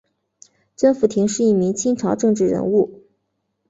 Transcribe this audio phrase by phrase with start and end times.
[0.75, 3.03] 甄辅廷是一名清朝政治人物。